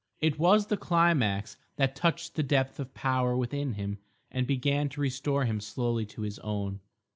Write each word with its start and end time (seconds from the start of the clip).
It 0.19 0.39
was 0.39 0.65
the 0.65 0.77
climax 0.77 1.57
that 1.75 1.95
touched 1.95 2.33
the 2.33 2.41
depth 2.41 2.79
of 2.79 2.95
power 2.95 3.37
within 3.37 3.73
him 3.73 3.99
and 4.31 4.47
began 4.47 4.89
to 4.89 5.01
restore 5.01 5.45
him 5.45 5.61
slowly 5.61 6.07
to 6.07 6.23
his 6.23 6.39
own. 6.39 6.79